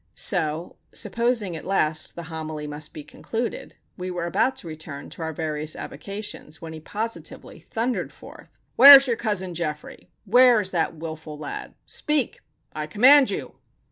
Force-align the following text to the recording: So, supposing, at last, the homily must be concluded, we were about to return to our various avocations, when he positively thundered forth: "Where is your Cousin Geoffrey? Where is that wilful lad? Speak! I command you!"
So, 0.15 0.77
supposing, 0.91 1.55
at 1.55 1.63
last, 1.63 2.15
the 2.15 2.23
homily 2.23 2.65
must 2.65 2.91
be 2.91 3.03
concluded, 3.03 3.75
we 3.97 4.09
were 4.09 4.25
about 4.25 4.55
to 4.55 4.67
return 4.67 5.11
to 5.11 5.21
our 5.21 5.31
various 5.31 5.75
avocations, 5.75 6.59
when 6.59 6.73
he 6.73 6.79
positively 6.79 7.59
thundered 7.59 8.11
forth: 8.11 8.49
"Where 8.77 8.97
is 8.97 9.05
your 9.05 9.15
Cousin 9.15 9.53
Geoffrey? 9.53 10.09
Where 10.25 10.59
is 10.59 10.71
that 10.71 10.95
wilful 10.95 11.37
lad? 11.37 11.75
Speak! 11.85 12.39
I 12.73 12.87
command 12.87 13.29
you!" 13.29 13.57